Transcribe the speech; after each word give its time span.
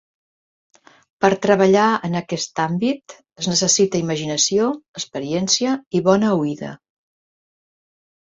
Per 1.23 1.29
treballar 1.43 1.83
en 2.07 2.15
aquest 2.21 2.61
àmbit 2.63 3.15
es 3.43 3.49
necessita 3.51 4.01
imaginació, 4.03 4.71
experiència 5.01 5.75
i 5.99 6.01
bona 6.09 6.33
oïda. 6.39 6.73